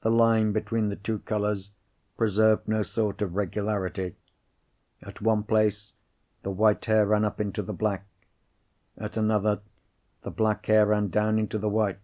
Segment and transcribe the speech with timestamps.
[0.00, 1.70] The line between the two colours
[2.16, 4.14] preserved no sort of regularity.
[5.02, 5.92] At one place,
[6.42, 8.06] the white hair ran up into the black;
[8.96, 9.60] at another,
[10.22, 12.00] the black hair ran down into the white.